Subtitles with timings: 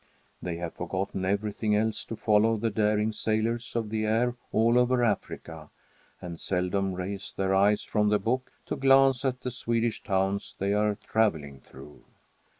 [0.41, 5.03] They have forgotten everything else to follow the daring sailors of the air all over
[5.03, 5.69] Africa,
[6.19, 10.73] and seldom raise their eyes from the book to glance at the Swedish towns they
[10.73, 12.01] are travelling through.